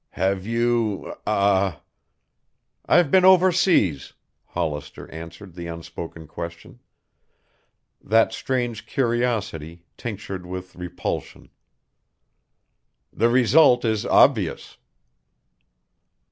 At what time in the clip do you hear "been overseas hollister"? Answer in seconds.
3.11-5.07